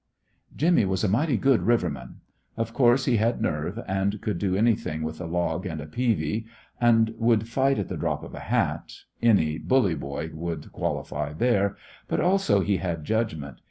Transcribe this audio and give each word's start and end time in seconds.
Jimmy 0.55 0.83
was 0.83 1.03
a 1.03 1.07
mighty 1.07 1.37
good 1.37 1.61
riverman. 1.61 2.21
Of 2.57 2.73
course 2.73 3.05
he 3.05 3.17
had 3.17 3.39
nerve, 3.39 3.79
and 3.87 4.19
could 4.19 4.39
do 4.39 4.55
anything 4.55 5.03
with 5.03 5.21
a 5.21 5.27
log 5.27 5.67
and 5.67 5.79
a 5.79 5.85
peavy, 5.85 6.47
and 6.79 7.13
would 7.19 7.47
fight 7.47 7.77
at 7.77 7.87
the 7.87 7.97
drop 7.97 8.23
of 8.23 8.33
a 8.33 8.39
hat 8.39 8.91
any 9.21 9.59
"bully 9.59 9.93
boy" 9.93 10.31
would 10.33 10.71
qualify 10.71 11.33
there 11.33 11.77
but 12.07 12.19
also 12.19 12.61
he 12.61 12.77
had 12.77 13.03
judgment. 13.05 13.57